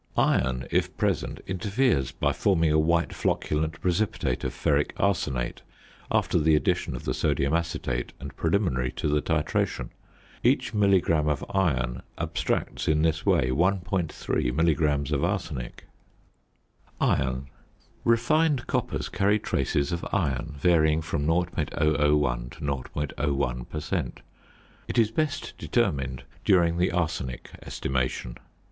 [0.17, 5.61] Iron, if present, interferes by forming a white flocculent precipitate of ferric arsenate
[6.11, 9.89] after the addition of the sodium acetate and preliminary to the titration.
[10.43, 15.85] Each milligram of iron abstracts, in this way, 1.3 milligrams of arsenic.
[16.99, 17.45] ~Iron.~
[18.03, 21.69] Refined coppers carry traces of iron, varying from 0.001
[22.49, 24.21] to 0.01 per cent.
[24.87, 28.37] It is best determined during the arsenic estimation.